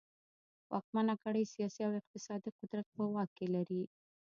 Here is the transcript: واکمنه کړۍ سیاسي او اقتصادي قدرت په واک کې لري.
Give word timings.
واکمنه 0.71 1.13
کړۍ 1.23 1.43
سیاسي 1.53 1.81
او 1.87 1.91
اقتصادي 2.01 2.49
قدرت 2.59 2.87
په 2.95 3.03
واک 3.13 3.29
کې 3.37 3.47
لري. 3.55 3.81